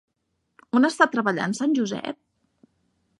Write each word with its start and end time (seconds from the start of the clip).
On 0.79 0.87
està 0.89 1.07
treballant 1.15 1.55
sant 1.59 1.77
Josep? 1.81 2.21